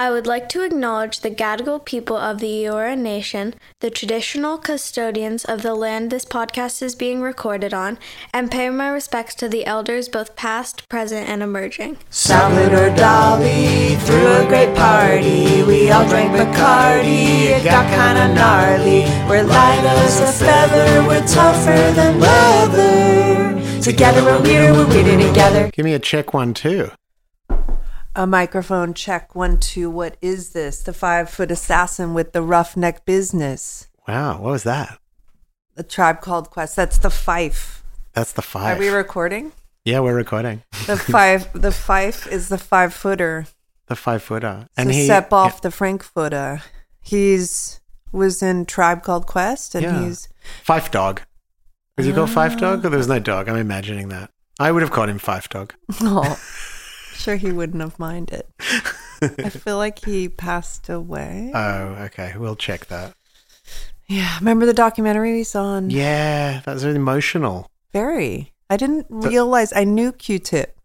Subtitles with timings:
[0.00, 5.44] I would like to acknowledge the Gadigal people of the Eora Nation, the traditional custodians
[5.44, 7.98] of the land this podcast is being recorded on,
[8.32, 11.98] and pay my respects to the elders both past, present, and emerging.
[12.08, 15.64] Salad or Dolly threw a great party.
[15.64, 17.50] We all drank Bacardi.
[17.52, 19.02] It got kinda gnarly.
[19.28, 21.06] We're light as a feather.
[21.06, 23.82] We're tougher than leather.
[23.82, 24.72] Together we're weirder.
[24.72, 25.70] We're weirder together.
[25.74, 26.90] Give me a check one too.
[28.16, 29.88] A microphone check one two.
[29.88, 30.82] What is this?
[30.82, 33.88] The five foot assassin with the roughneck business.
[34.08, 34.98] Wow, what was that?
[35.76, 36.76] the tribe called Quest.
[36.76, 37.80] That's the Phife.
[38.12, 38.76] That's the Phife.
[38.76, 39.52] Are we recording?
[39.84, 40.62] yeah, we're recording.
[40.86, 41.50] The five.
[41.54, 43.46] the Phife is the five footer.
[43.86, 44.66] The five footer.
[44.76, 46.62] And he step off the Frankfurter.
[47.00, 47.80] He's
[48.12, 50.04] was in Tribe Called Quest, and Yeah.
[50.04, 50.28] he's
[50.66, 51.22] Phife Dawg.
[51.96, 52.84] Was he called Phife Dawg?
[52.84, 52.90] Or Ah.
[52.90, 53.48] there was no dog?
[53.48, 54.30] I'm imagining that.
[54.58, 55.72] I would have called him Phife Dawg.
[56.02, 56.38] oh,
[57.20, 58.42] sure he wouldn't have minded.
[59.22, 61.52] I feel like he passed away.
[61.54, 62.34] Oh, okay.
[62.36, 63.14] We'll check that.
[64.08, 67.70] yeah, remember the documentaries on Yeah, that was really emotional.
[67.92, 68.52] Very.
[68.68, 70.76] I didn't realize I knew Q-Tip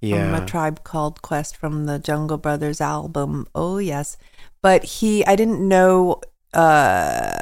[0.00, 0.24] Yeah.
[0.26, 0.42] from Yeah.
[0.42, 3.46] a tribe called Quest from the Jungle Brothers album.
[3.54, 4.16] Oh yes,
[4.62, 6.20] but he I didn't know
[6.54, 7.32] uh,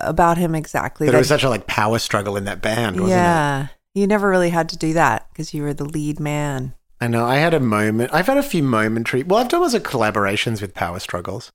[0.00, 1.06] about him exactly.
[1.06, 3.14] But it was such a like power struggle in that band, wasn't it?
[3.16, 6.74] yeah, you never really had to do that because you were the lead man.
[7.00, 7.24] I know.
[7.24, 8.12] I had a moment.
[8.12, 9.22] I've had a few momentary.
[9.22, 11.50] Well, I've done lots of collaborations with power struggles.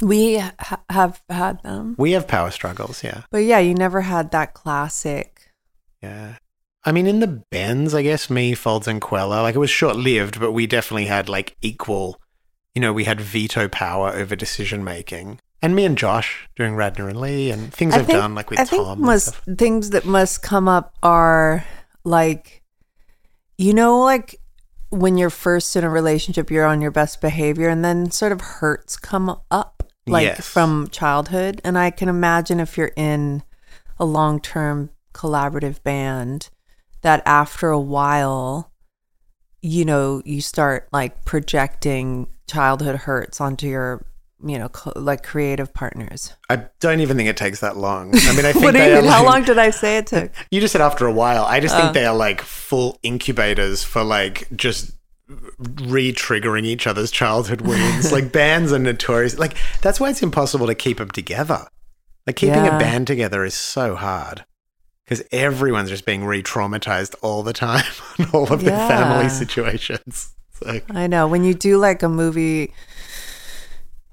[0.00, 3.22] We ha- have had them, We have power struggles, yeah.
[3.30, 5.50] but yeah, you never had that classic.
[6.02, 6.36] Yeah.
[6.84, 9.96] I mean, in the Bens, I guess me, Folds, and Kweller, like it was short
[9.96, 12.20] lived, but we definitely had like equal,
[12.74, 15.40] you know, we had veto power over decision making.
[15.60, 18.48] And me and Josh doing Radnor and Lee and things I I've think- done like
[18.50, 19.00] with I Tom.
[19.00, 21.64] must things that must come up are
[22.04, 22.62] like,
[23.56, 24.36] you know, like
[24.90, 28.40] when you're first in a relationship, you're on your best behavior, and then sort of
[28.40, 30.46] hurts come up, like Yes.
[30.46, 31.60] from childhood.
[31.64, 33.42] And I can imagine if you're in
[33.98, 36.48] a long term collaborative band,
[37.02, 38.72] that after a while,
[39.60, 44.06] you know, you start like projecting childhood hurts onto your,
[44.44, 46.32] you know, co- like creative partners.
[46.48, 48.14] I don't even think it takes that long.
[48.14, 49.04] I mean, I think what do you mean?
[49.04, 50.30] How long did I say it took?
[50.50, 51.44] You just said after a while.
[51.44, 51.80] I just Uh.
[51.82, 54.92] think they are like full incubators for like just
[55.58, 58.12] re-triggering each other's childhood wounds.
[58.16, 59.38] like bands are notorious.
[59.38, 61.66] Like that's why it's impossible to keep them together.
[62.26, 62.76] Like keeping Yeah.
[62.76, 64.44] a band together is so hard
[65.04, 67.84] because everyone's just being re-traumatized all the time
[68.18, 70.34] on all of their family situations.
[70.52, 72.72] So I know when you do like a movie,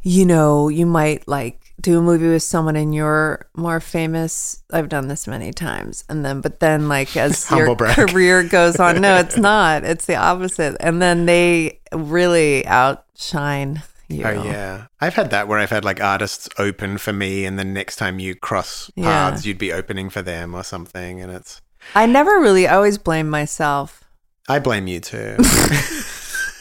[0.08, 4.62] you know, you might like do a movie with someone and you're more famous.
[4.72, 6.04] I've done this many times.
[6.08, 7.96] And then, but then, like, as your brag.
[8.10, 9.84] career goes on, no, it's not.
[9.84, 10.78] It's the opposite.
[10.80, 14.24] And then they really outshine you.
[14.26, 17.74] Oh yeah, I've had that where I've had like artists open for me, and then
[17.74, 19.06] next time you cross Yeah.
[19.32, 21.62] paths, you'd be opening for them or something, and it's.
[21.96, 24.04] I never really, I always blame myself.
[24.48, 25.38] I blame you too.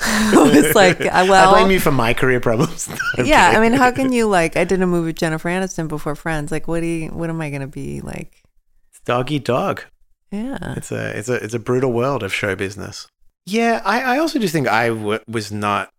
[0.55, 2.89] it's like, uh, I, well, I blame you for my career problems.
[3.25, 3.53] Yeah.
[3.55, 4.57] I mean, how can you like?
[4.57, 6.51] I did a movie with Jennifer Aniston before Friends.
[6.53, 7.09] Like, what do you?
[7.09, 8.43] What am I gonna be like?
[8.91, 9.83] It's dog eat dog.
[10.31, 10.75] Yeah.
[10.77, 13.07] It's a it's a it's a brutal world of show business.
[13.47, 15.91] Yeah, I, I also just think I w- was not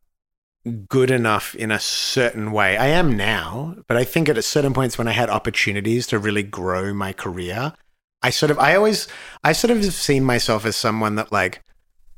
[0.89, 2.75] good enough in a certain way.
[2.75, 6.17] I am now, but I think at a certain points when I had opportunities to
[6.19, 7.73] really grow my career,
[8.23, 9.07] I sort of I always
[9.43, 11.61] I sort of have seen myself as someone that like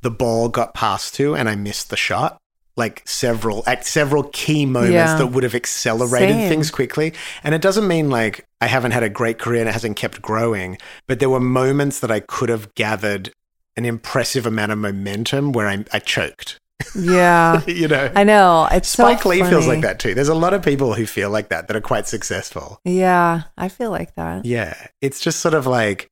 [0.02, 2.38] the ball got passed to and I missed the shot.
[2.76, 5.16] Like several at several key moments Yeah.
[5.18, 6.50] that would have accelerated Same.
[6.50, 7.14] things quickly.
[7.44, 10.22] And it doesn't mean like I haven't had a great career and it hasn't kept
[10.22, 10.78] growing,
[11.08, 13.32] but there were moments that I could have gathered
[13.76, 16.60] an impressive amount of momentum where I, I choked.
[16.96, 17.64] Yeah.
[17.68, 18.68] you know, I know.
[18.72, 20.14] It's Spike so Lee feels like that too.
[20.14, 22.80] There's a lot of people who feel like that that are quite successful.
[22.84, 24.46] Yeah, I feel like that.
[24.46, 26.12] Yeah, it's just sort of like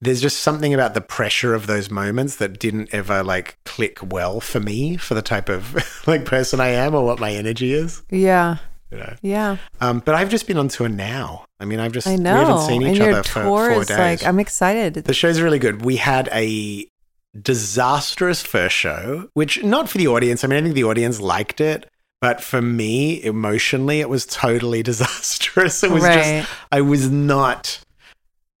[0.00, 4.40] there's just something about the pressure of those moments that didn't ever like click well
[4.40, 5.74] for me for the type of
[6.06, 8.02] like person I am or what my energy is.
[8.10, 8.58] Yeah.
[8.90, 9.14] You know.
[9.22, 9.56] Yeah.
[9.80, 11.44] Um, but I've just been on tour now.
[11.58, 12.34] I mean, I've just I know.
[12.34, 13.90] we haven't seen each and other for four days.
[13.90, 14.94] like I'm excited.
[14.94, 15.82] The show's really good.
[15.84, 16.86] We had a
[17.40, 20.44] disastrous first show, which not for the audience.
[20.44, 21.88] I mean, I think the audience liked it,
[22.20, 25.82] but for me, emotionally, it was totally disastrous.
[25.82, 26.42] It was Right.
[26.42, 27.80] just, I was not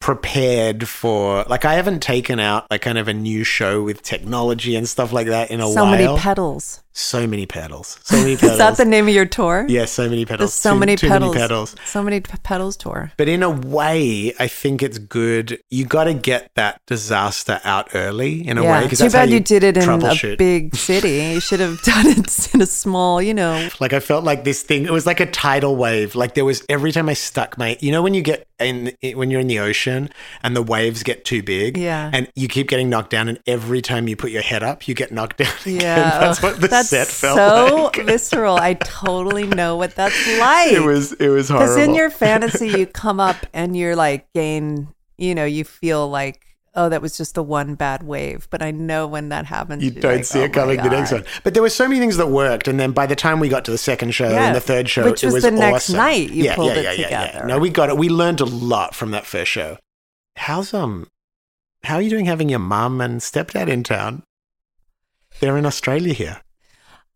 [0.06, 4.76] prepared for, like, I haven't taken out like kind of a new show with technology
[4.76, 5.90] and stuff like that in a so while.
[5.90, 6.80] many pedals.
[6.96, 7.98] So many pedals.
[8.04, 8.52] So many pedals.
[8.52, 9.66] Is that the name of your tour?
[9.68, 10.50] Yeah, so many pedals.
[10.50, 11.34] There's so Too- many too pedals.
[11.34, 11.76] Many pedals.
[11.84, 13.12] So many p- pedals tour.
[13.16, 15.60] But in a way, I think it's good.
[15.70, 18.46] You got to get that disaster out early.
[18.46, 18.82] In a way, yeah.
[18.84, 21.34] because Too bad you did it in a big city.
[21.34, 23.68] You should have done it in a small, you know.
[23.78, 24.84] Like I felt like this thing.
[24.84, 26.14] It was like a tidal wave.
[26.14, 27.76] Like there was every time I stuck my.
[27.80, 30.08] You know when you get in when you're in the ocean
[30.42, 31.76] and the waves get too big.
[31.76, 32.10] Yeah.
[32.12, 34.94] And you keep getting knocked down, and every time you put your head up, you
[34.94, 35.52] get knocked down.
[35.66, 35.80] Again.
[35.80, 36.18] Yeah.
[36.20, 37.96] That's what the That's set felt so like.
[38.06, 38.56] visceral.
[38.56, 40.72] I totally know what that's like.
[40.72, 41.12] It was.
[41.12, 41.74] It was horrible.
[41.74, 44.88] Because in your fantasy, you come up and you're like, gain,
[45.18, 46.44] you know, you feel like,
[46.74, 48.48] oh, that was just the one bad wave.
[48.50, 51.12] But I know when that happens, you don't like, see oh it coming the next
[51.12, 51.24] one.
[51.42, 53.64] But there were so many things that worked, and then by the time we got
[53.66, 55.90] to the second show Yeah, and the third show, which it was was the next
[55.90, 57.46] night you pulled it together.
[57.46, 57.96] No, we got it.
[57.96, 59.78] We learned a lot from that first show.
[60.36, 61.08] How's um,
[61.84, 64.22] how are you doing having your mum and stepdad in town?
[65.40, 66.40] They're in Australia here.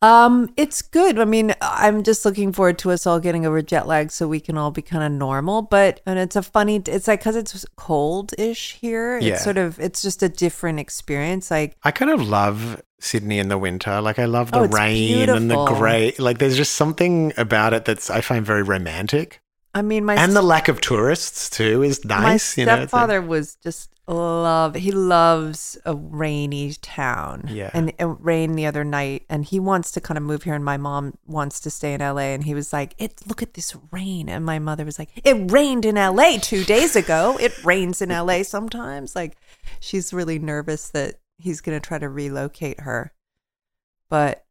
[0.02, 1.19] Um, it's good.
[1.19, 4.41] I mean, I'm just looking forward to us all getting over jet lag so we
[4.41, 5.62] can all be kind of normal.
[5.62, 6.82] But and it's a funny.
[6.87, 9.19] It's like because it's cold-ish here.
[9.19, 9.35] Yeah.
[9.35, 9.79] It's sort of.
[9.79, 11.50] It's just a different experience.
[11.50, 14.00] Like I kind of love Sydney in the winter.
[14.00, 16.14] Like I love the Oh, rain and the grey.
[16.19, 19.41] Like there's just something about it that's I find very romantic.
[19.75, 22.56] I mean, my and the lack of tourists too is nice.
[22.56, 24.75] My you know, stepfather was just love.
[24.75, 27.47] He loves a rainy town.
[27.49, 27.71] Yeah.
[27.73, 30.55] and it rained the other night, and he wants to kind of move here.
[30.55, 32.35] And my mom wants to stay in L.A.
[32.35, 35.51] And he was like, "It look at this rain." And my mother was like, "It
[35.51, 36.39] rained in L.A.
[36.39, 37.37] two days ago.
[37.41, 38.43] It rains in L.A.
[38.43, 39.37] sometimes." Like,
[39.81, 43.13] she's really nervous that he's going to try to relocate her.
[44.09, 44.45] But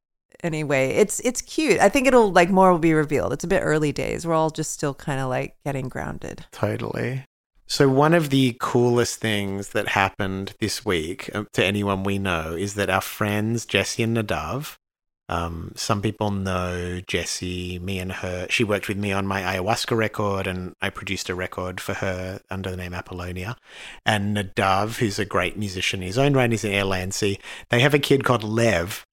[0.44, 1.80] anyway, it's it's cute.
[1.80, 3.34] I think it'll like more will be revealed.
[3.34, 4.26] It's a bit early days.
[4.26, 6.46] We're all just still kind of like getting grounded.
[6.52, 7.26] Totally.
[7.70, 12.56] So, one of the coolest things that happened this week uh, to anyone we know
[12.56, 14.76] is that our friends, Jessie and Nadav,
[15.30, 18.48] um, some people know Jessie, me and her.
[18.50, 22.42] She worked with me on my ayahuasca record, and I produced a record for her
[22.50, 23.56] under the name Apollonia.
[24.04, 27.40] And Nadav, who's a great musician in his own right, he's in Airlandsea.
[27.70, 29.06] They have a kid called Lev,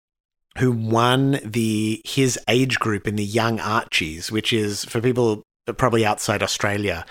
[0.56, 5.42] who won the his age group in the Young Archies, which is for people
[5.76, 7.04] probably outside Australia.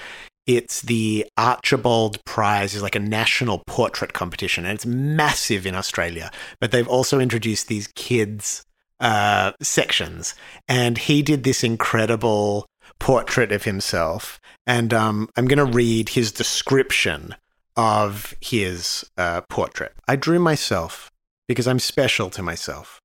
[0.47, 6.31] It's the Archibald Prize is like a national portrait competition, and it's massive in Australia.
[6.59, 8.63] But they've also introduced these kids
[8.99, 10.35] uh, sections,
[10.67, 12.67] and he did this incredible
[12.99, 14.39] portrait of himself.
[14.67, 17.35] And um, I'm going to read his description
[17.75, 19.93] of his uh, portrait.
[20.07, 21.11] I drew myself
[21.47, 23.01] because I'm special to myself.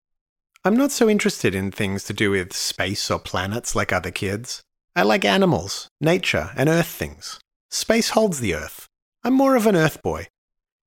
[0.65, 4.63] I'm not so interested in things to do with space or planets like other kids.
[4.97, 7.39] I like animals, nature, and earth things.
[7.71, 8.87] Space holds the earth.
[9.23, 10.27] I'm more of an earth boy.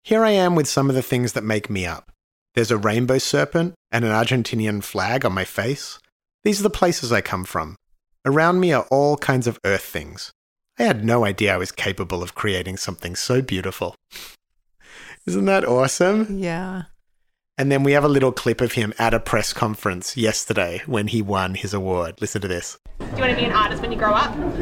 [0.03, 2.11] Here I am with some of the things that make me up.
[2.53, 6.00] There's a rainbow serpent and an Argentinian flag on my face.
[6.44, 7.77] These are the places I come from.
[8.25, 10.33] Around me are all kinds of earth things.
[10.77, 13.95] I had no idea I was capable of creating something so beautiful.
[15.25, 16.39] Isn't that awesome?
[16.39, 16.83] Yeah.
[17.55, 21.05] And then we have a little clip of him at a press conference yesterday when
[21.05, 22.19] he won his award.
[22.19, 22.79] Listen to this.
[22.98, 24.36] Do you want to be an artist when you grow up?
[24.36, 24.60] But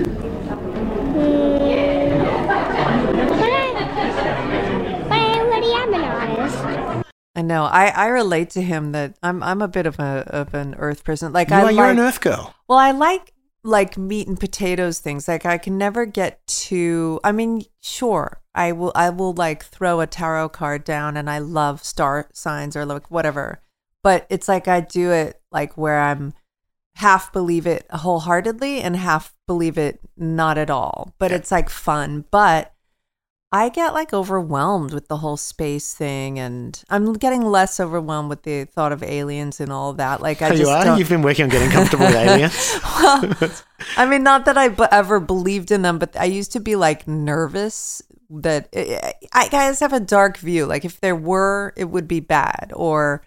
[5.10, 7.08] I already am an artist.
[7.34, 7.64] I know.
[7.64, 11.06] I, I relate to him that I'm I'm a bit of a of an earth
[11.06, 11.32] person.
[11.32, 12.54] Like You I are, you're an earth girl.
[12.68, 13.32] Well, I like
[13.64, 15.28] like meat and potatoes things.
[15.28, 18.42] Like I can never get too I mean, sure.
[18.54, 22.76] I will I will like throw a tarot card down and I love star signs
[22.76, 23.62] or like whatever.
[24.04, 26.34] But it's like I do it like where I'm
[26.96, 31.14] half believe it wholeheartedly and half believe it not at all.
[31.18, 32.26] But it's like fun.
[32.32, 32.74] But
[33.54, 38.44] I get like overwhelmed with the whole space thing, and I'm getting less overwhelmed with
[38.44, 40.22] the thought of aliens and all that.
[40.22, 40.84] Like I Oh, just you are?
[40.86, 42.80] don't- You've been working on getting comfortable with aliens?
[43.02, 43.52] well,
[43.98, 46.76] I mean, not that I b- ever believed in them, but I used to be
[46.78, 50.66] like nervous that I, I guys have a dark view.
[50.66, 52.72] Like if there were, it would be bad.
[52.74, 53.22] Or,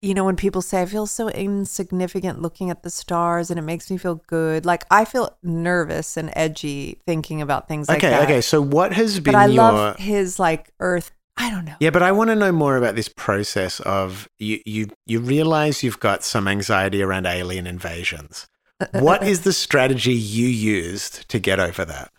[0.00, 3.62] you know, when people say I feel so insignificant looking at the stars and it
[3.62, 8.10] makes me feel good, like I feel nervous and edgy thinking about things like okay,
[8.10, 8.22] that.
[8.22, 8.40] okay.
[8.40, 11.10] So what has been But I your love his like Earth.
[11.36, 11.74] I don't know.
[11.80, 15.82] Yeah, but I want to know more about this process of you you you realize
[15.82, 18.48] you've got some anxiety around alien invasions.
[18.92, 22.12] What is the strategy you used to get over that?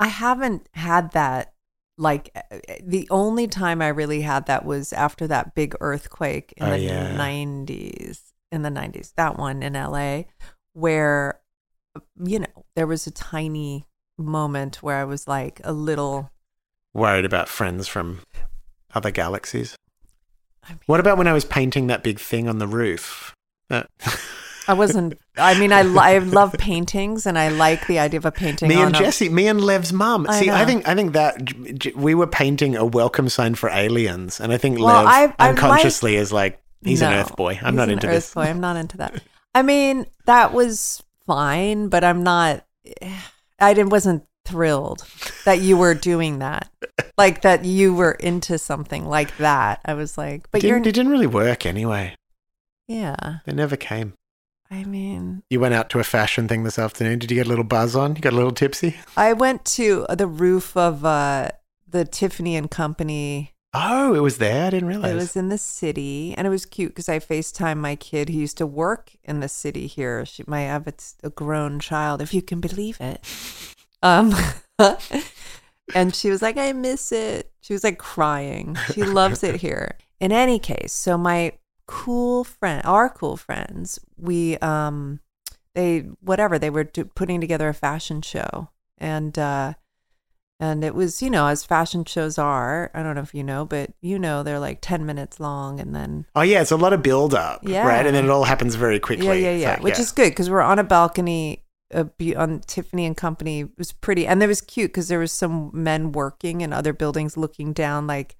[0.00, 1.51] I haven't had that
[1.98, 6.66] like uh, the only time I really had that was after that big earthquake in
[6.66, 7.16] Oh, the yeah.
[7.16, 8.20] 90s.
[8.50, 10.24] In the 90s, that one in LA,
[10.74, 11.40] where,
[12.22, 13.86] you know, there was a tiny
[14.18, 16.30] moment where I was like a little.
[16.92, 18.20] Worried about friends from
[18.94, 19.74] other galaxies.
[20.64, 23.34] I mean- What about when I was painting that big thing on the roof?
[23.70, 23.84] Uh,
[24.68, 25.18] I wasn't.
[25.36, 28.68] I mean, I, I love paintings, and I like the idea of a painting.
[28.68, 30.26] me and a- Jesse, me and Lev's mum.
[30.28, 34.40] I See, I think I think that we were painting a welcome sign for aliens,
[34.40, 37.58] and I think Well, Lev I- I unconsciously is like, he's an No, Earth boy.
[37.62, 38.34] I'm he's not an into Earth this.
[38.34, 38.42] Boy.
[38.42, 39.22] I'm not into that.
[39.54, 42.64] I mean, that was fine, but I'm not.
[43.58, 45.06] I didn't wasn't thrilled
[45.44, 46.68] that you were doing that,
[47.16, 49.80] like that you were into something like that.
[49.84, 52.14] I was like, but it, you're didn't, it didn't really work anyway.
[52.88, 53.38] yeah.
[53.46, 54.14] It never came.
[54.72, 57.18] I mean, You went out to a fashion thing this afternoon.
[57.18, 58.16] Did you get a little buzz on?
[58.16, 58.96] You got a little tipsy?
[59.16, 61.50] I went to the roof of uh,
[61.86, 64.66] the Tiffany and Company Oh, it was there.
[64.66, 65.12] I didn't realize.
[65.12, 68.38] It was in the city, and it was cute because I FaceTime my kid who
[68.38, 70.26] used to work in the city here.
[70.26, 70.86] She, my, have
[71.22, 73.24] a grown child, if you can believe it.
[74.02, 74.34] Um,
[75.94, 78.76] and she was like, "I miss it." She was like crying.
[78.92, 79.96] She loves it here.
[80.20, 81.52] In any case, so my
[81.92, 85.20] cool friend, our cool friends, we um,
[85.74, 89.74] they whatever they were do, putting together a fashion show, and uh,
[90.58, 92.90] and it was, you know, as fashion shows are.
[92.94, 95.92] I don't know if you know, but you know, they're like 10 minutes long and
[95.92, 96.24] then.
[96.36, 97.86] oh yeah, it's a lot of build up, Yeah.
[97.86, 98.06] right?
[98.06, 99.26] And then it all happens very quickly.
[99.26, 99.70] Yeah, yeah, yeah.
[99.72, 103.60] like, Which is good because we're on a balcony uh, be- on Tiffany and Company.
[103.62, 104.24] It was pretty.
[104.26, 108.06] And it was cute because there was some men working in other buildings looking down.
[108.06, 108.36] Like,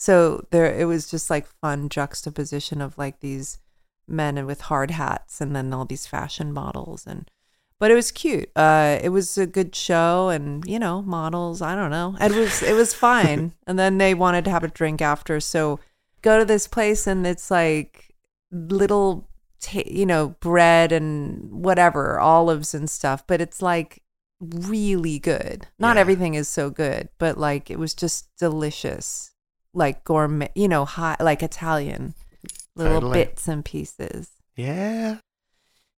[0.00, 3.58] so there, it was just like fun juxtaposition of like these
[4.08, 7.30] men with hard hats and then all these fashion models and
[7.78, 8.50] but it was cute.
[8.56, 11.62] Uh, it was a good show, and you know, models.
[11.62, 12.14] I don't know.
[12.20, 13.54] It was it was fine.
[13.66, 15.80] and then they wanted to have a drink after, so
[16.20, 18.14] go to this place, and it's like
[18.52, 19.30] little,
[19.62, 23.26] ta- you know, bread and whatever, olives and stuff.
[23.26, 24.02] But it's like
[24.42, 25.66] really good.
[25.78, 26.00] Not Yeah.
[26.02, 29.29] everything is so good, but like it was just delicious,
[29.74, 30.50] like gourmet.
[30.54, 32.14] You know, high like Italian
[32.76, 33.24] little Totally.
[33.24, 34.30] bits and pieces.
[34.56, 35.18] Yeah.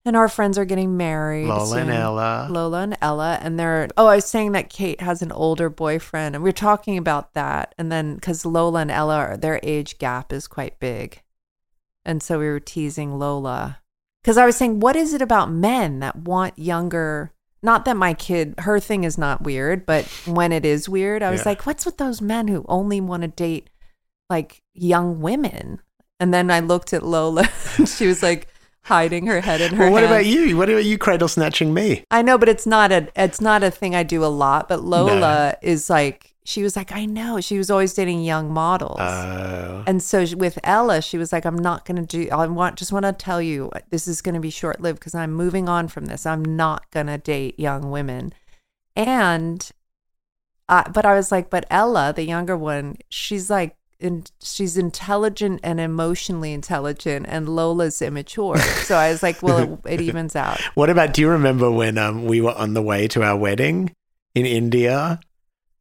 [0.04, 1.46] And our friends are getting married.
[1.46, 1.90] Lola and.
[1.90, 2.48] Ella.
[2.50, 3.38] Lola and Ella.
[3.40, 6.34] And they're, oh, I was saying that Kate has an older boyfriend.
[6.34, 7.72] And we are talking about that.
[7.78, 11.22] And then, because Lola and Ella, are, their age gap is quite big.
[12.04, 13.78] And so we were teasing Lola.
[14.22, 17.32] Because I was saying, what is it about men that want younger?
[17.62, 21.30] Not that my kid, her thing is not weird, but when it is weird, I
[21.30, 21.50] was Yeah.
[21.50, 23.70] like, what's with those men who only want to date
[24.28, 25.80] like young women?
[26.18, 27.48] And then I looked at Lola.
[27.78, 28.48] and she was like
[28.82, 30.56] hiding her head in her Well, what about you?
[30.56, 32.04] What about you cradle snatching me?
[32.10, 34.68] I know, but it's not a it's not a thing I do a lot.
[34.68, 38.98] But Lola is like she was like I know she was always dating young models,
[39.00, 39.84] Oh.
[39.86, 43.04] and so with Ella she was like I'm not gonna do I want just want
[43.04, 46.26] to tell you this is gonna be short lived because I'm moving on from this.
[46.26, 48.32] I'm not gonna date young women,
[48.96, 49.70] and
[50.68, 53.76] I, but I was like, but Ella, the younger one, she's like.
[54.00, 58.56] In, she's intelligent and emotionally intelligent, and Lola's immature.
[58.58, 60.60] So I was like, well, it, it evens out.
[60.74, 61.14] What about?
[61.14, 63.94] Do you remember when um we were on the way to our wedding
[64.34, 65.20] in India?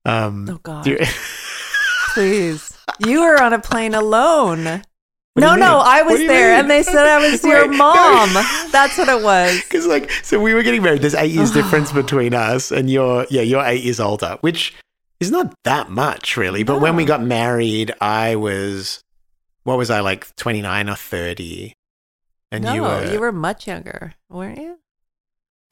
[0.06, 0.86] Um, Oh, God.
[0.88, 0.98] you-
[2.14, 2.78] Please.
[3.06, 4.64] You were on a plane alone.
[4.64, 5.80] no, no.
[5.80, 6.60] I was there mean?
[6.62, 7.78] and they said I was your Wait, no.
[7.78, 8.34] mom.
[8.72, 9.62] That's what it was.
[9.64, 11.02] Because like, so we were getting married.
[11.02, 14.74] There's eight years difference between us, and you're yeah, you're eight years older, which
[15.22, 16.64] is not that much really.
[16.64, 19.02] But when we got married, I was
[19.64, 21.74] what was I like twenty nine or thirty,
[22.52, 23.32] and no, you were.
[23.32, 24.80] much younger, weren't you?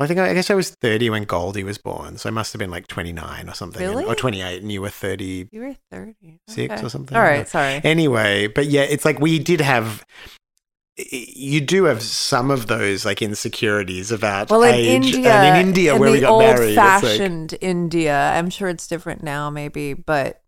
[0.01, 2.53] I think I, I guess I was thirty when Goldie was born, so I must
[2.53, 5.49] have been like twenty nine or something, and- or twenty eight, and you were thirty
[5.51, 6.39] You were 30.
[6.47, 6.85] six Okay.
[6.85, 7.17] or something.
[7.17, 7.81] All right, sorry.
[7.83, 10.05] Anyway, but yeah, it's like we did have.
[11.11, 15.67] You do have some of those like insecurities about Well, in age, India, and in
[15.67, 19.23] India in where we got old married, it's like- fashioned India, I'm sure it's different
[19.23, 20.41] now, maybe, but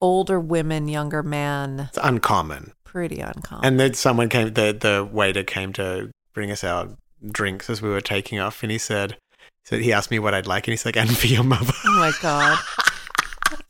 [0.00, 2.72] older women, younger men, it's uncommon.
[2.84, 3.64] pretty uncommon.
[3.64, 7.88] And then someone came, the the waiter came to bring us our drinks as we
[7.90, 9.16] were taking off, and he said,
[9.64, 11.98] so he asked me what I'd like, and he's like, "And for your mother." Oh
[11.98, 12.58] my god.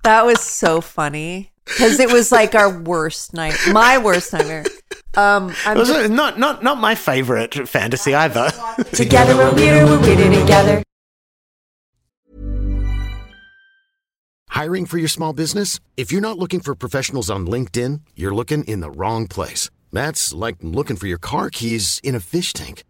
[0.04, 4.64] That was so funny because it was like our worst night, my worst nightmare.
[5.16, 8.50] Um, I'm It was just- not not not my favorite fantasy either.
[8.92, 10.82] together we're weirder, we're weirder together.
[14.50, 15.80] Hiring for your small business?
[15.96, 19.70] If you're not looking for professionals on LinkedIn, you're looking in the wrong place.
[19.92, 22.84] That's like looking for your car keys in a fish tank.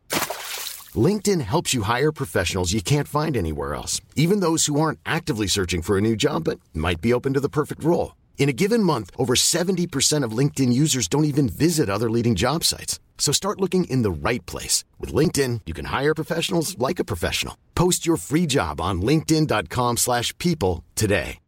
[0.96, 5.46] LinkedIn helps you hire professionals you can't find anywhere else, even those who aren't actively
[5.46, 8.16] searching for a new job but might be open to the perfect role.
[8.38, 12.64] In a given month, over 70% of LinkedIn users don't even visit other leading job
[12.64, 12.98] sites.
[13.18, 14.82] So start looking in the right place.
[14.98, 17.56] With LinkedIn, you can hire professionals like a professional.
[17.76, 21.38] Post your free job on linkedin.com/people slash people today.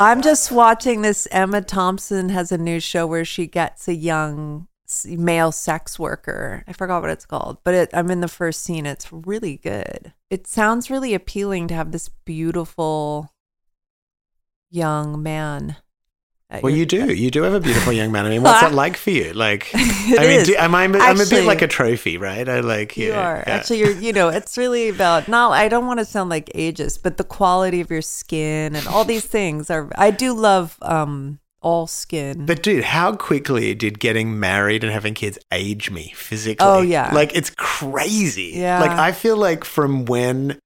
[0.00, 1.26] I'm just watching this.
[1.30, 4.68] Emma Thompson has a new show where she gets a young
[5.06, 6.64] male sex worker.
[6.66, 8.86] I forgot what it's called, but it, I'm in the first scene.
[8.86, 10.12] It's really good.
[10.30, 13.32] It sounds really appealing to have this beautiful
[14.70, 15.76] young man.
[16.62, 17.12] Well, you do.
[17.12, 18.24] You do have a beautiful young man.
[18.24, 19.34] I mean, what's that like for you?
[19.34, 20.84] Like, I mean, do, am I?
[20.84, 22.48] I'm a bit like a trophy, right?
[22.48, 22.96] I like.
[22.96, 23.54] You yeah, are yeah.
[23.54, 23.80] actually.
[23.80, 23.90] You're.
[23.90, 25.28] You know, it's really about.
[25.28, 25.52] Not.
[25.52, 29.04] I don't want to sound like ageist, but the quality of your skin and all
[29.04, 29.90] these things are.
[29.96, 32.46] I do love um all skin.
[32.46, 36.66] But dude, how quickly did getting married and having kids age me physically?
[36.66, 37.12] Oh, yeah.
[37.12, 38.52] like it's crazy.
[38.54, 38.80] Yeah.
[38.80, 40.58] like I feel like from when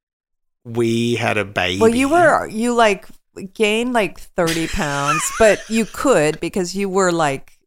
[0.65, 1.81] we had a baby.
[1.81, 3.07] Well, you were you like
[3.55, 7.59] gained like thirty pounds, but you could because you were like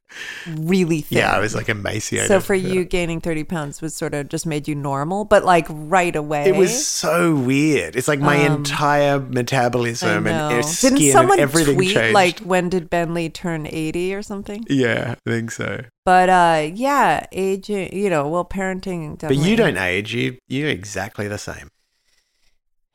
[0.48, 1.20] really thin.
[1.20, 2.28] Yeah, I was like emaciated.
[2.28, 2.74] So for Yeah.
[2.74, 6.46] you, gaining thirty pounds was sort of just made you normal, but like right away.
[6.48, 7.96] It was so weird.
[7.96, 12.14] It's like my Um, entire metabolism and skin Didn't and everything tweet changed.
[12.14, 14.64] like when did Bentley turn eighty or something?
[14.70, 15.84] yeah, I think so.
[16.06, 17.96] But uh, yeah, aging.
[17.96, 19.20] You know, well, parenting.
[19.20, 20.14] But you don't age.
[20.14, 21.70] You you're exactly the same.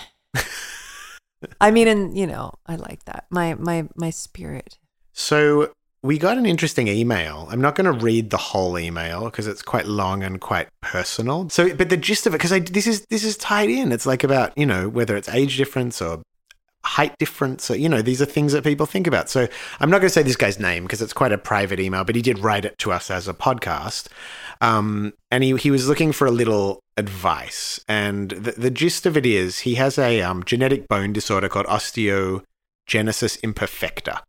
[1.61, 3.25] I mean, and you know, I like that.
[3.30, 4.78] My my my spirit.
[5.12, 7.47] So we got an interesting email.
[7.50, 11.50] I'm not going to read the whole email because it's quite long and quite personal.
[11.50, 13.92] So, but the gist of it, because this is this is tied in.
[13.92, 16.23] It's like about you know whether it's age difference or
[16.83, 19.28] height difference or you know these are things that people think about.
[19.28, 19.47] So
[19.78, 22.16] I'm not going to say this guy's name because it's quite a private email, but
[22.16, 24.09] he did write it to us as a podcast.
[24.62, 27.83] Um, and he, he was looking for a little advice.
[27.88, 31.66] And the, the gist of it is he has a um, genetic bone disorder called
[31.66, 32.42] osteogenesis
[33.42, 34.21] imperfecta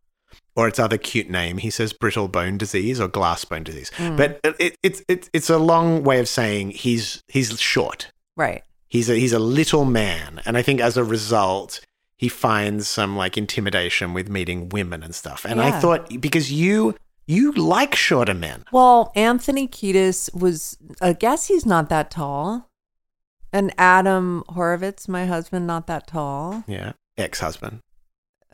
[0.54, 1.58] or its other cute name.
[1.58, 3.90] He says brittle bone disease or glass bone disease.
[3.96, 4.16] Hmm.
[4.16, 8.10] But it, it, it's it's it's a long way of saying he's he's short.
[8.36, 8.62] Right.
[8.88, 11.80] He's a he's a little man, and I think as a result,
[12.16, 15.44] he finds some like intimidation with meeting women and stuff.
[15.44, 16.94] And I thought because you
[17.26, 18.64] you like shorter men.
[18.70, 20.76] Well, Anthony Kiedis was.
[21.00, 22.68] I guess he's not that tall.
[23.52, 26.64] And Adam Horovitz, my husband, not that tall.
[26.66, 27.80] Yeah, ex husband.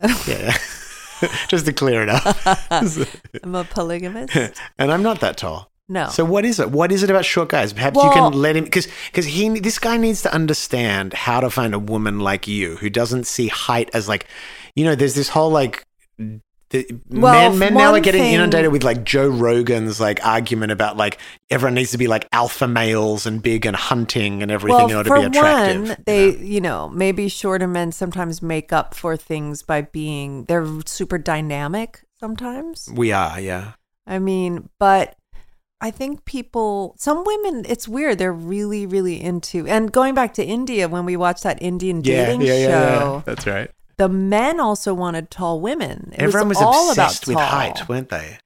[0.26, 0.56] yeah,
[1.48, 2.36] just to clear it up.
[3.42, 4.36] I'm a polygamist.
[4.78, 5.70] and I'm not that tall.
[5.88, 6.08] No.
[6.08, 6.70] So what is it?
[6.70, 7.72] What is it about short guys?
[7.72, 11.48] Perhaps you can let him because because he this guy needs to understand how to
[11.48, 14.26] find a woman like you who doesn't see height as like,
[14.74, 15.86] you know, there's this whole like.
[16.70, 20.70] The, Well, men, men now are getting thing- inundated with like Joe Rogan's like argument
[20.70, 24.76] about like everyone needs to be like alpha males and big and hunting and everything
[24.76, 25.80] well, in order for to be attractive.
[25.80, 26.38] one, you they, know?
[26.42, 32.02] you know, maybe shorter men sometimes make up for things by being they're super dynamic.
[32.20, 33.72] Sometimes, we are, yeah.
[34.06, 35.16] I mean, but
[35.80, 38.18] I think people, some women, it's weird.
[38.18, 39.66] They're really, really into.
[39.68, 42.98] And going back to India, when we watched that Indian Yeah, dating yeah, yeah, yeah.
[42.98, 43.70] show, That's right.
[43.98, 46.10] The men also wanted tall women.
[46.14, 47.46] It Everyone was, all obsessed about with tall.
[47.46, 48.38] height, weren't they?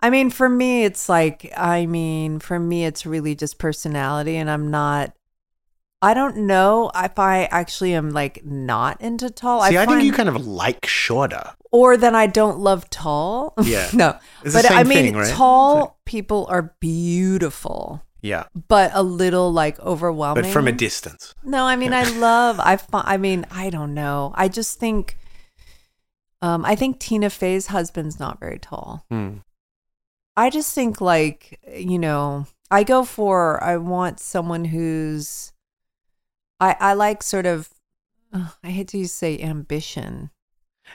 [0.00, 4.50] I mean, for me, it's like, I mean, for me, it's really just personality, and
[4.50, 5.12] I'm not.
[6.02, 9.62] I don't know if I actually am like not into tall.
[9.64, 11.50] See, I, think you kind of like shorter.
[11.70, 13.52] or then I don't love tall.
[13.62, 13.86] Yeah.
[13.92, 15.28] no, It's but I mean, thing, right?
[15.34, 20.44] tall like- people are beautiful, Yeah, but a little like overwhelming.
[20.44, 21.34] but from a distance.
[21.44, 24.32] No, I mean I love I I mean I don't know.
[24.34, 25.16] I just think
[26.42, 29.04] um I think Tina Fey's husband's not very tall.
[29.10, 29.38] Hmm.
[30.36, 35.52] I just think like, you know, I go for I want someone who's
[36.60, 37.70] I I like sort of
[38.32, 40.30] ugh, I hate to use- say ambition.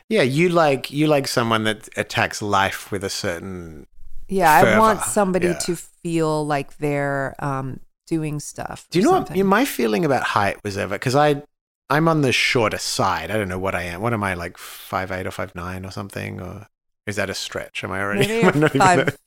[0.09, 3.88] Yeah, you like you like someone that attacks life with a certain.
[4.27, 5.59] Yeah, I want somebody yeah.
[5.59, 8.88] to feel like they're um doing stuff.
[8.91, 9.45] Do you know what something.
[9.45, 10.95] my feeling about height was ever?
[10.95, 11.41] Because I
[11.89, 13.29] I'm on the shorter side.
[13.31, 14.01] I don't know what I am.
[14.01, 16.41] What am I like five eight or five nine or something?
[16.41, 16.67] Or
[17.05, 17.83] is that a stretch?
[17.83, 18.27] Am I already?
[18.27, 19.17] Maybe I'm you're not five,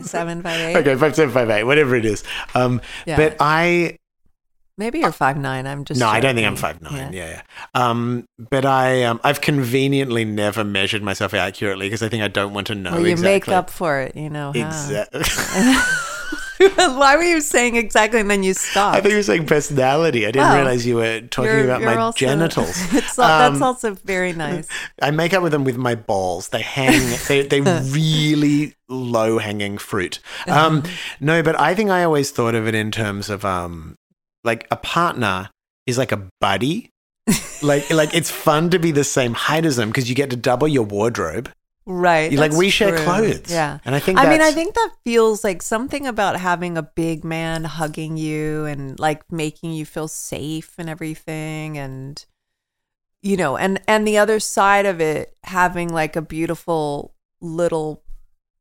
[0.00, 0.76] seven, five, eight.
[0.76, 2.24] Okay, five seven five eight, whatever it is.
[2.54, 3.16] Um, Yeah.
[3.16, 3.98] but I
[4.78, 5.66] Maybe you're five nine.
[5.66, 7.12] I'm just no, I don't think I'm five nine.
[7.12, 7.42] Yeah, yeah.
[7.74, 12.52] Um, but I um, I've conveniently never measured myself accurately because I think I don't
[12.52, 13.32] want to know Well, you exactly.
[13.32, 14.52] make up for it, you know.
[14.54, 14.66] How.
[14.66, 15.22] Exactly.
[16.76, 18.96] Why were you saying exactly and then you stopped?
[18.96, 20.26] I think you were saying personality.
[20.26, 20.56] I didn't Oh.
[20.56, 22.76] realize you were talking You're- about you're my also- genitals.
[22.94, 24.66] It's, al- that's Um, also very nice.
[25.02, 26.48] I make up with them with my balls.
[26.48, 27.00] They hang.
[27.28, 30.18] they they really low hanging fruit.
[30.46, 30.82] Um,
[31.20, 33.98] no, but I think I always thought of it in terms of um,
[34.46, 35.50] like a partner
[35.86, 36.90] is like a buddy.
[37.62, 40.36] like like it's fun to be the same height as them because you get to
[40.36, 41.50] double your wardrobe.
[41.88, 42.32] Right.
[42.32, 43.04] You like we share true.
[43.04, 43.50] clothes.
[43.50, 43.78] Yeah.
[43.84, 47.22] and I think I mean, I think that feels like something about having a big
[47.24, 52.24] man hugging you and like making you feel safe and everything and
[53.22, 58.02] you know, and and the other side of it having like a beautiful little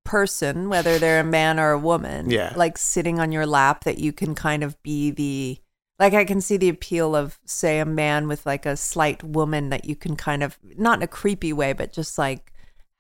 [0.04, 2.54] person, whether they're a man or a woman, Yeah.
[2.56, 5.58] like sitting on your lap that you can kind of be the
[5.99, 9.69] like I can see the appeal of say a man with like a slight woman
[9.69, 12.51] that you can kind of not in a creepy way, but just like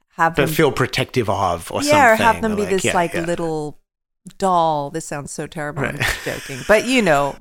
[0.09, 1.99] have but them feel protective of or yeah, something.
[1.99, 3.21] or have them or be this yeah, like yeah.
[3.21, 3.79] little
[4.37, 4.91] doll.
[4.91, 5.83] This sounds so terrible.
[5.83, 7.35] I'm just joking, but you know,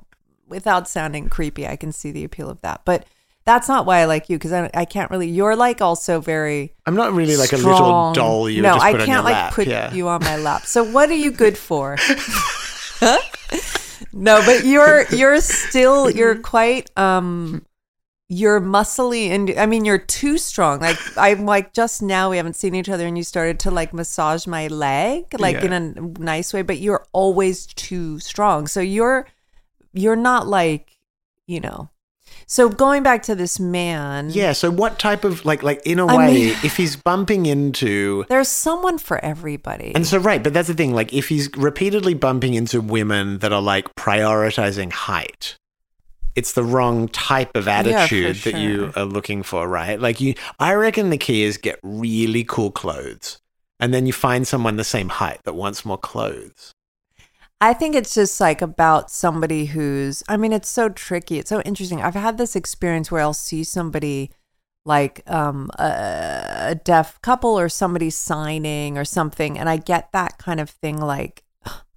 [0.47, 2.81] without sounding creepy, I can see the appeal of that.
[2.83, 3.05] But
[3.45, 5.29] that's not why I like you because I, I can't really.
[5.29, 6.73] You're like also very.
[6.85, 9.53] I'm not really like a little doll you no, just I can't like lap.
[9.53, 9.93] put yeah.
[9.93, 10.65] you on my lap.
[10.65, 11.95] So what are you good for?
[11.99, 13.19] Huh?
[14.13, 17.65] no, but you're you're still you're quite um
[18.27, 20.79] you're muscly and I mean you're too strong.
[20.79, 23.93] Like I'm like just now we haven't seen each other and you started to like
[23.93, 25.65] massage my leg like Yeah.
[25.65, 28.67] in a nice way, but you're always too strong.
[28.67, 29.27] So you're
[29.93, 30.97] you're not like,
[31.47, 31.89] you know.
[32.47, 34.51] So going back to this man, Yeah.
[34.53, 38.25] So what type of like like in a I way, mean- if he's bumping into
[38.29, 39.93] there's someone for everybody.
[39.95, 40.93] and so right, but that's the thing.
[40.93, 45.57] Like if he's repeatedly bumping into women that are like prioritizing height,
[46.35, 49.99] it's the wrong type of Yeah, attitude that you are looking for, right?
[49.99, 53.39] Like you, I reckon the key is get really cool clothes,
[53.79, 56.73] and then you find someone the same height that wants more clothes.
[57.61, 61.39] I think it's just like about somebody who's, I mean, it's so tricky.
[61.39, 62.01] It's so interesting.
[62.01, 64.31] I've had this experience where I'll see somebody
[64.85, 70.37] like um, a, a deaf couple or somebody signing or something, and I get that
[70.37, 71.43] kind of thing like,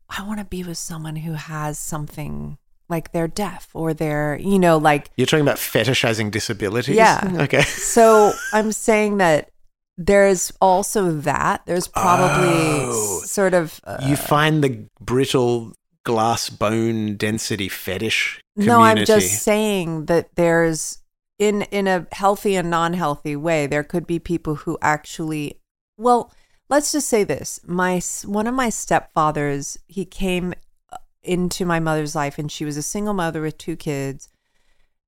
[0.09, 2.57] I want to be with someone who has something
[2.89, 6.97] like they're deaf or they're, you know, like, You're talking about fetishizing disabilities.
[6.97, 7.37] Yeah.
[7.41, 7.61] Okay.
[7.63, 9.51] so I'm saying that
[9.99, 11.63] there's also that.
[11.67, 13.21] There's probably Oh.
[13.25, 13.81] sort of.
[13.85, 15.73] Uh, you find the brittle
[16.05, 18.79] glass bone density fetish community.
[18.79, 20.99] No, I'm just saying that there's
[21.39, 25.61] in in a healthy and non-healthy way there could be people who actually
[25.99, 26.33] well,
[26.71, 27.61] let's just say this.
[27.67, 30.55] My one of my stepfathers, he came
[30.93, 34.29] uh, into my mother's life and she was a single mother with two kids.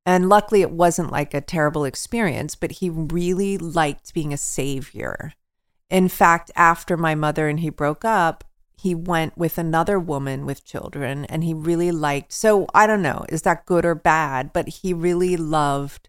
[0.07, 5.33] And luckily it wasn't like a terrible experience, but he really liked being a savior.
[5.91, 8.45] In fact, after my mother and he broke up,
[8.81, 12.33] he went with another woman with children and he really liked.
[12.33, 14.53] So I don't know, is that good or bad?
[14.55, 16.09] But he really loved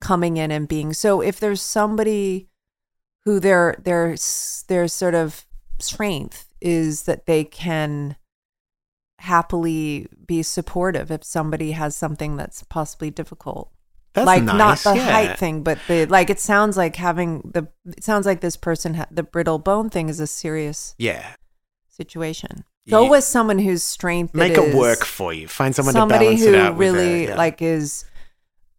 [0.00, 0.92] coming in and being.
[0.92, 2.48] So if there's somebody
[3.24, 4.16] who their their
[4.68, 5.44] their sort of
[5.80, 8.16] strength is that they can
[9.20, 13.72] happily be supportive if somebody has something that's possibly difficult
[14.14, 15.10] That's like not the yeah.
[15.10, 16.30] height thing, but the like.
[16.30, 17.68] It sounds like having the.
[17.86, 21.34] It sounds like this person ha- the brittle bone thing is a serious Yeah.
[21.88, 22.64] situation.
[22.88, 25.46] Go Ye- with someone whose strength Make it work for you.
[25.48, 26.76] Find someone somebody to balance who it out.
[26.76, 27.36] with really yeah.
[27.36, 28.04] like is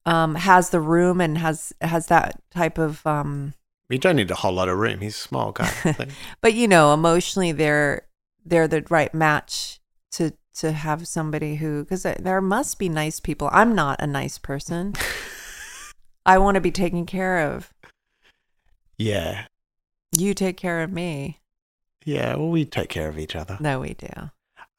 [0.05, 3.53] um has the room and has has that type of um.
[3.89, 4.99] You don't need a whole lot of room.
[5.01, 5.71] He's a small guy.
[6.41, 8.03] But you know, emotionally, they're
[8.45, 9.78] they're the right match
[10.11, 13.49] to to have somebody who because there must be nice people.
[13.51, 14.93] I'm not a nice person.
[16.25, 17.73] I want to be taken care of.
[18.97, 19.45] yeah.
[20.11, 21.39] You take care of me.
[22.03, 22.35] Yeah.
[22.35, 23.57] Well, we take care of each other.
[23.59, 24.09] No, we do.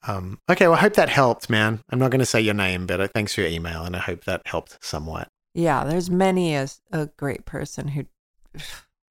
[0.07, 0.67] Um, okay.
[0.67, 1.85] Well, I hope that helped, man.
[1.91, 4.01] I'm not going to say your name, but uh, thanks for your email, and I
[4.01, 5.29] hope that helped somewhat.
[5.55, 8.07] Yeah, there's many a, a great person who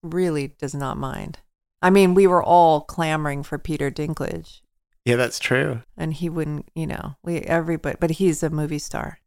[0.03, 1.39] really does not mind.
[1.81, 4.61] I mean, we were all clamoring for Peter Dinklage,
[5.09, 5.81] Yeah, that's true.
[5.97, 9.19] and he wouldn't, you know, we everybody, but he's a movie star,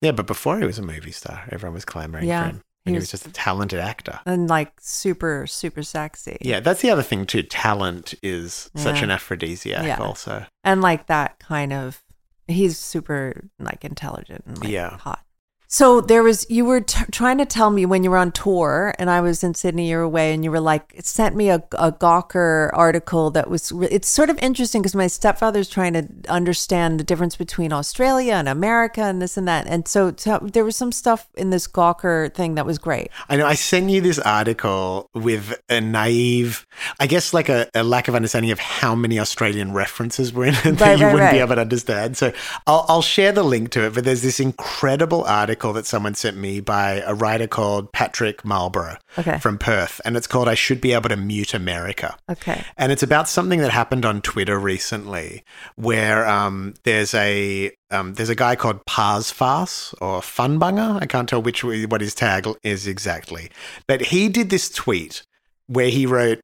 [0.00, 2.62] Yeah, but before he was a movie star, everyone was clamoring Yeah, for him.
[2.84, 4.20] he And he was was- just a talented actor.
[4.26, 6.38] and like super, super sexy.
[6.40, 7.42] Yeah, that's the other thing too.
[7.42, 9.96] Talent is such an aphrodisiac, Yeah.
[9.98, 10.46] also.
[10.64, 12.02] and like that kind of,
[12.46, 14.96] he's super like intelligent and like, Yeah.
[14.98, 15.24] hot.
[15.70, 18.94] So there was you were t- trying to tell me when you were on tour
[18.98, 21.50] and I was in Sydney, you were away, and you were like it sent me
[21.50, 25.92] a, a Gawker article that was re- it's sort of interesting because my stepfather's trying
[25.92, 30.38] to understand the difference between Australia and America and this and that, and so, so
[30.40, 33.10] there was some stuff in this Gawker thing that was great.
[33.28, 36.66] I know I sent you this article with a naive,
[36.98, 40.54] I guess, like a, a lack of understanding of how many Australian references were in
[40.54, 42.16] it that Right, you right, wouldn't be able to understand.
[42.16, 42.32] So
[42.66, 43.92] I'll, I'll share the link to it.
[43.92, 48.96] But there's this incredible article that someone sent me by a writer called Patrick Marlborough
[49.18, 49.38] Okay.
[49.38, 52.64] from Perth, and it's called "I Should Be Able to Mute America." Okay.
[52.76, 55.42] And it's about something that happened on Twitter recently,
[55.76, 61.00] where um, there's a um, there's a guy called Pars Farce or Funbunger.
[61.02, 63.50] I can't tell which what his tag is exactly,
[63.86, 65.22] but he did this tweet
[65.66, 66.40] where he wrote.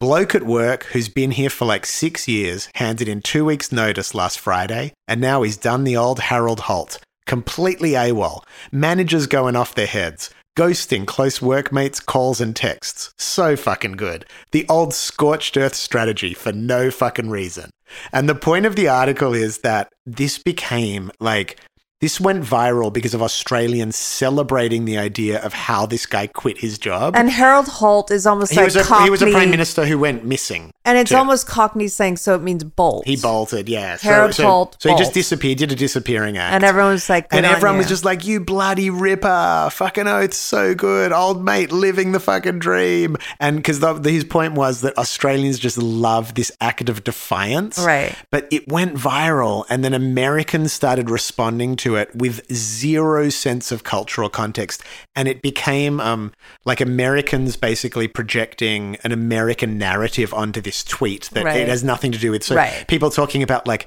[0.00, 4.16] Bloke at work who's been here for like six years handed in two weeks' notice
[4.16, 6.98] last Friday, and now he's done the old Harold Holt.
[7.26, 8.42] Completely AWOL.
[8.70, 10.30] Managers going off their heads.
[10.56, 13.14] Ghosting close workmates, calls, and texts.
[13.16, 14.26] So fucking good.
[14.50, 17.70] The old scorched earth strategy for no fucking reason.
[18.12, 21.58] And the point of the article is that this became like,
[22.02, 26.76] this went viral because of Australians celebrating the idea of how this guy quit his
[26.76, 27.14] job.
[27.14, 29.86] And Harold Holt is almost he, like was a, Cockney, he was a prime minister
[29.86, 30.72] who went missing.
[30.84, 31.16] and it's too.
[31.16, 33.06] almost Cockney saying so it means bolt.
[33.06, 33.98] He bolted, yeah.
[33.98, 36.54] Harold so, Holt So he just disappeared, did a disappearing act.
[36.54, 39.68] and everyone was like, and on everyone was just like, "You bloody ripper!
[39.70, 44.80] Fucking oath, so good, old mate, living the fucking dream." And because his point was
[44.80, 48.16] that Australians just love this act of defiance, Right.
[48.32, 53.84] But it went viral, and then Americans started responding to it with zero sense of
[53.84, 54.82] cultural context,
[55.16, 56.32] and it became um,
[56.64, 61.56] like Americans basically projecting an American narrative onto this tweet that Right.
[61.60, 62.42] it has nothing to do with.
[62.44, 62.86] So Right.
[62.88, 63.86] people talking about like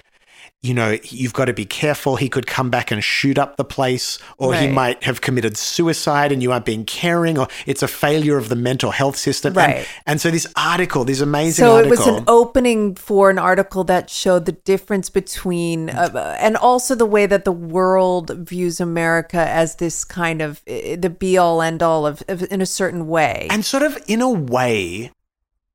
[0.61, 2.15] you know, you've got to be careful.
[2.15, 6.31] He could come back and shoot up the place, or he might have committed suicide
[6.31, 9.49] and you aren't being caring, or it's a failure of the mental health system.
[9.49, 9.87] And- Right.
[10.07, 11.97] And, so, this article, this amazing so article.
[11.97, 16.57] So it was an opening for an article that showed the difference between uh, and
[16.57, 21.37] also the way that the world views america as this kind of uh, the be
[21.37, 25.11] all end all of, of in a certain way And sort of in a way,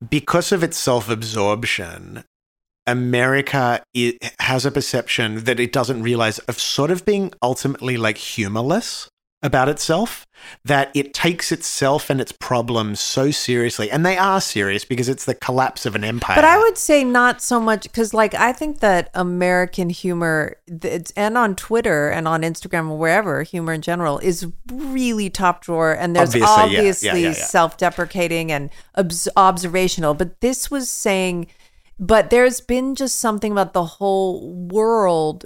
[0.09, 2.25] because of its self absorption,
[2.87, 8.17] America it has a perception that it doesn't realize of sort of being ultimately like
[8.17, 9.09] humorless
[9.43, 10.27] about itself,
[10.67, 13.91] that it takes itself and its problems so seriously.
[13.91, 16.37] And they are serious because it's the collapse of an empire.
[16.37, 20.57] but i would say not so much because like i think that american humor
[21.17, 25.93] and on twitter and on instagram or wherever humor in general is really top drawer
[25.93, 27.15] and there's Obviously, yeah.
[27.15, 27.33] Yeah, yeah, yeah.
[27.33, 31.47] self-deprecating and obs- observational but this was saying
[32.01, 35.45] but there's been just something about the whole world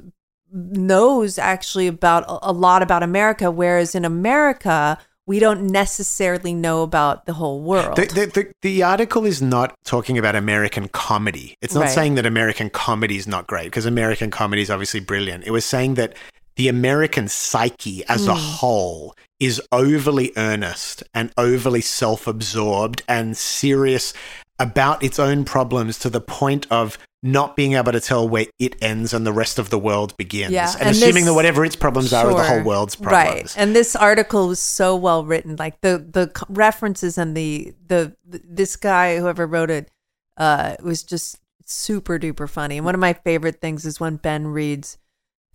[0.52, 7.24] knows actually about a- lot about america whereas in america we don't necessarily know about
[7.26, 11.56] the whole world The, the, the, the article is not talking about American comedy.
[11.62, 11.90] It's not Right.
[11.94, 15.44] saying that American comedy is not great because American comedy is obviously brilliant.
[15.46, 16.12] It was saying that
[16.56, 18.32] the American psyche as Hmm.
[18.32, 24.12] a whole is overly earnest and overly self absorbed and serious
[24.58, 28.76] about its own problems to the point of not being able to tell where it
[28.82, 30.52] ends and the rest of the world begins.
[30.52, 33.56] Yeah, And, and assuming this- that whatever its problems are are the whole world's problems.
[33.56, 33.58] Right.
[33.58, 35.56] And this article was so well written.
[35.56, 39.90] Like the the references and the the, th this guy whoever wrote it
[40.36, 42.76] uh was just super duper funny.
[42.76, 44.98] And one of my favorite things is when Ben reads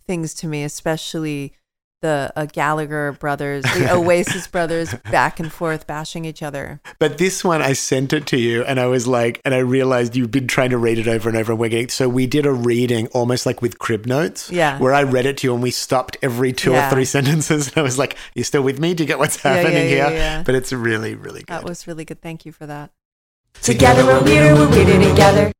[0.07, 1.53] things to me, especially
[2.01, 6.79] the uh, Gallagher brothers, the Oasis brothers, back and forth bashing each other.
[6.97, 10.15] But this one, I sent it to you, and I was like, and I realized
[10.15, 11.89] you've been trying to read it over and over, and we're getting.
[11.89, 14.79] So we did a reading almost like with crib notes, Yeah.
[14.79, 16.87] where I read it to you, and we stopped every two Yeah.
[16.87, 18.93] or three sentences, and I was like, "You still with me?
[18.93, 20.43] Do you get what's Yeah, yeah, happening yeah, here?" yeah.
[20.45, 21.47] But it's really, really good.
[21.47, 22.21] That was really good.
[22.21, 22.91] Thank you for that.
[23.61, 25.51] Together we're weirder, we're weirder together.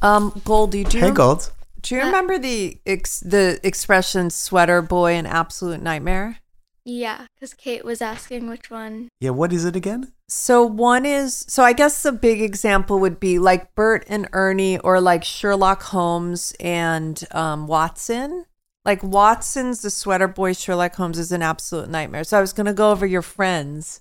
[0.00, 1.08] Um, Goldie, do you do?
[1.08, 1.52] hey, Golds.
[1.82, 6.38] Do you remember the ex- the expression "sweater boy" and absolute nightmare"?
[6.84, 9.08] Yeah, because Kate was asking which one.
[9.20, 10.12] Yeah, what is it again?
[10.28, 14.78] So one is so I guess the big example would be like Bert and Ernie
[14.78, 18.46] or like Sherlock Holmes and um, Watson.
[18.84, 22.24] Like Watson's the sweater boy, Sherlock Holmes is an absolute nightmare.
[22.24, 24.00] So I was gonna go over your friends.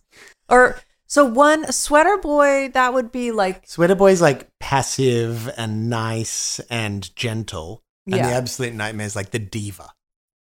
[0.49, 0.79] Or
[1.11, 7.13] so one sweater boy, that would be like Sweater Boy's like passive and nice and
[7.17, 8.29] gentle, and Yeah.
[8.29, 9.89] the absolute nightmare is like the diva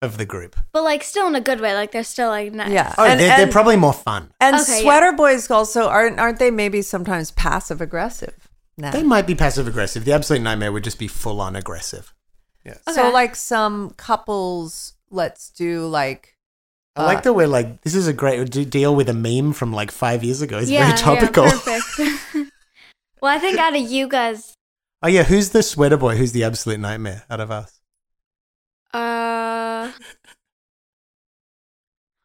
[0.03, 0.57] of the group.
[0.73, 1.75] But like still in a good way.
[1.75, 2.73] Like they're still like nice.
[2.73, 2.93] Yeah.
[2.99, 4.33] Oh, And- they're, they're probably more fun.
[4.41, 8.49] and Okay, sweater boys also aren't aren't they maybe sometimes passive aggressive?
[8.77, 8.91] Nah.
[8.91, 10.05] They might be passive aggressive.
[10.05, 12.13] The absolute nightmare would just be full on aggressive.
[12.67, 12.79] Yeah.
[12.93, 16.35] So like some couples, let's do like
[16.99, 19.91] I like the we're like, this is a great deal with a meme from like
[19.91, 20.59] five years ago.
[20.59, 21.45] It's yeah, very topical.
[21.45, 22.53] Yeah, perfect.
[23.21, 24.55] well, I think out of you guys,
[25.03, 25.23] oh, yeah.
[25.23, 26.17] Who's the sweater boy?
[26.17, 27.79] Who's the absolute nightmare out of us?
[28.95, 29.93] uh,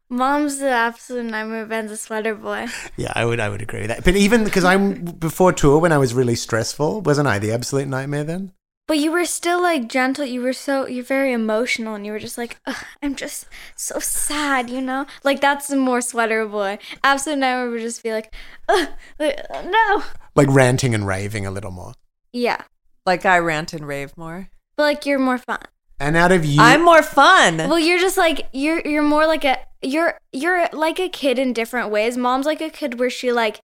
[0.10, 1.66] mom's the absolute nightmare.
[1.66, 2.68] Ben's a sweater boy.
[2.98, 4.04] Yeah, I would, I would agree with that.
[4.04, 7.88] But even because I'm before tour when I was really stressful, wasn't I the absolute
[7.88, 8.54] nightmare then?
[8.88, 10.26] But you were still like gentle.
[10.26, 14.00] You were so you're very emotional, and you were just like, Ugh, I'm just so
[14.00, 15.06] sad, you know.
[15.24, 16.80] Like that's the more sweater boy.
[17.04, 18.34] Absolute nightmare would just be like,
[18.68, 20.04] Ugh, like, no.
[20.36, 21.94] Like ranting and raving a little more.
[22.34, 22.64] Yeah,
[23.06, 24.50] Like I rant and rave more.
[24.76, 25.60] but like you're more fun.
[26.00, 27.58] And out of you, I'm more fun.
[27.58, 31.54] Well, you're just like you're you're more like a you're you're like a kid in
[31.54, 32.18] different ways.
[32.18, 33.62] Mom's like a kid where she like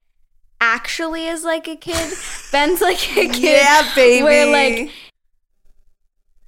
[0.61, 2.13] actually is like a kid.
[2.53, 3.35] Ben's like a kid.
[3.37, 4.23] Yeah, baby.
[4.23, 4.91] Where like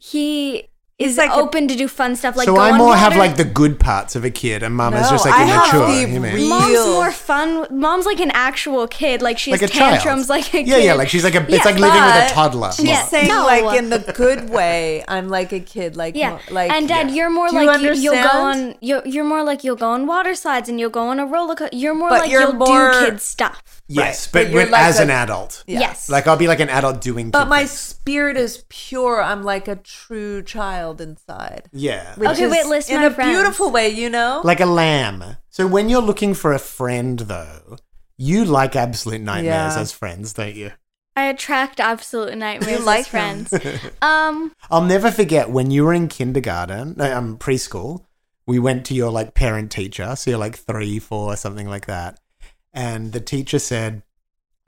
[0.03, 2.95] he is like a- open to do fun stuff like so go I on more
[2.95, 5.73] have like the good parts of a kid, and mum is just like I have
[5.73, 5.87] immature.
[5.87, 6.33] the you mean?
[6.35, 7.67] real- Mom's more fun.
[7.71, 9.21] Mom's like an actual kid.
[9.23, 9.93] Like she has like a child.
[9.95, 10.85] tantrums like a yeah, kid.
[10.85, 10.93] yeah.
[10.93, 11.41] Like she's like a.
[11.41, 12.71] It's Yeah, like living with a toddler.
[12.71, 13.03] She's Yeah.
[13.05, 13.45] saying No.
[13.45, 15.03] like in the good way.
[15.07, 15.95] I'm like a kid.
[15.95, 17.15] Like Yeah, mo- like and Dad, yeah.
[17.15, 19.89] you're more Do you like you, you'll go on you're, you're more like you'll go
[19.89, 21.75] on water slides and you'll go on a roller coaster.
[21.75, 23.80] You're more But like you're you'll more- do kid stuff.
[23.93, 25.79] Yes, Right, but, but you're like as a- an adult, Yeah.
[25.81, 27.29] Yes, like I'll be like an adult doing.
[27.31, 27.71] But my things.
[27.71, 29.21] spirit is pure.
[29.21, 31.69] I'm like a true child inside.
[31.73, 33.31] yeah, Which Okay, is wait, list in my a friends.
[33.31, 34.41] beautiful way, you know.
[34.43, 35.37] like a lamb.
[35.49, 37.77] So when you're looking for a friend, though,
[38.17, 39.81] you like absolute nightmares Yeah.
[39.81, 40.71] as friends, don't you?
[41.17, 43.53] I attract absolute nightmares You like as friends.
[44.01, 48.05] um, I'll never forget when you were in kindergarten, no, um, preschool.
[48.47, 52.19] We went to your like parent teacher, so you're like three, four, something like that,
[52.73, 54.03] and the teacher said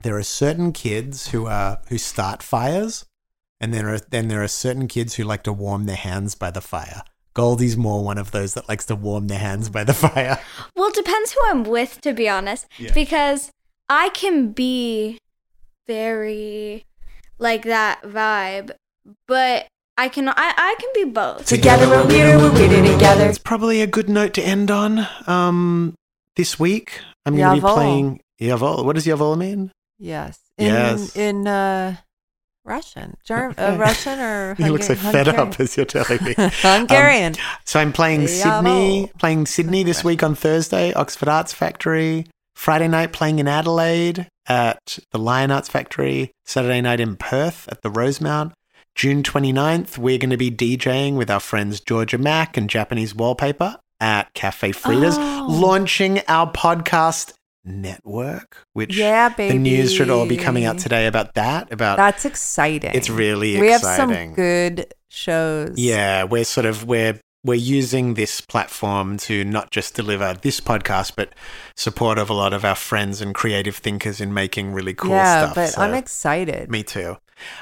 [0.02, 3.06] there are certain kids who are who start fires,
[3.60, 6.50] and then are, then there are certain kids who like to warm their hands by
[6.50, 7.02] the fire.
[7.34, 10.38] Goldie's more one of those that likes to warm their hands by the fire.
[10.76, 12.92] well, it depends who I'm with, to be honest, Yeah.
[12.94, 13.50] because
[13.88, 15.18] I can be
[15.86, 16.84] very
[17.38, 18.70] like that vibe,
[19.26, 21.46] but I can I, I can be both.
[21.46, 23.26] Together we're weirder, we're weirder together.
[23.28, 25.06] It's probably a good note to end on.
[25.26, 25.94] Um,
[26.36, 28.84] this week I'm going to be playing Jawohl.
[28.84, 29.70] What does Jawohl mean?
[29.98, 30.38] yes.
[30.58, 31.16] In, Yes.
[31.16, 31.96] In uh,
[32.64, 36.34] Russian, German, uh, Russian or You look so Hungar- fed up as you're telling me.
[36.38, 37.34] Hungarian.
[37.34, 38.28] Um, so I'm playing Jawohl.
[38.62, 42.26] Sydney, playing Sydney this week on Thursday, Oxford Arts Factory.
[42.54, 46.30] Friday night playing in Adelaide at the Lion Arts Factory.
[46.44, 48.52] Saturday night in Perth at the Rosemount.
[48.94, 53.76] June 29th, we're going to be DJing with our friends Georgia Mack and Japanese Wallpaper
[54.00, 55.46] at Cafe Frida's, Oh.
[55.48, 57.32] launching our podcast
[57.64, 61.72] network, which Yeah, the news should all be coming out today about that.
[61.72, 62.92] About That's exciting.
[62.94, 65.74] It's really We have some good shows.
[65.78, 71.12] Yeah, we're sort of we're we're using this platform to not just deliver this podcast,
[71.14, 71.34] but
[71.76, 75.42] support of a lot of our friends and creative thinkers in making really cool yeah,
[75.44, 75.54] stuff.
[75.54, 76.70] but So, I'm excited.
[76.70, 77.18] Me too.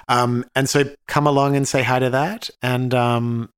[0.09, 2.49] Um, and so come along and say hi to that.
[2.63, 3.51] And um,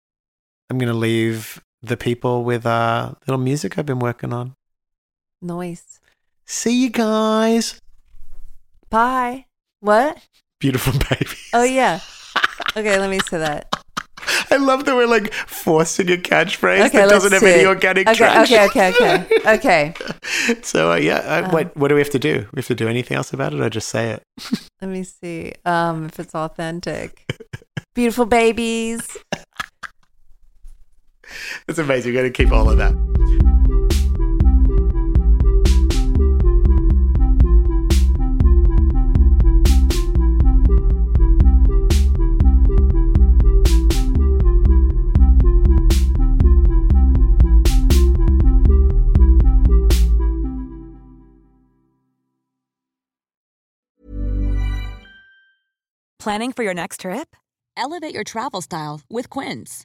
[0.70, 4.54] I'm going to leave the people with a little music I've been working on.
[5.42, 6.00] Noise.
[6.46, 7.78] See you guys.
[8.90, 9.46] Bye.
[9.80, 10.18] What?
[10.60, 11.36] Beautiful baby.
[11.52, 12.00] Oh yeah.
[12.76, 13.68] Okay, let me say that.
[14.50, 18.16] I love that we're like forcing a catchphrase Okay, that doesn't have any organic Okay,
[18.16, 18.58] traction.
[18.60, 19.94] okay, okay, okay,
[20.44, 20.60] okay.
[20.62, 22.46] So uh, yeah, uh, Um, what what do we have to do?
[22.52, 24.22] We have to do anything else about it, or just say it?
[24.80, 25.52] Let me see.
[25.64, 27.24] Um, if it's authentic.
[27.94, 29.16] Beautiful babies.
[31.68, 32.12] It's amazing.
[32.12, 32.94] We're going to keep all of that.
[56.24, 57.36] Planning for your next trip?
[57.76, 59.84] Elevate your travel style with Quince.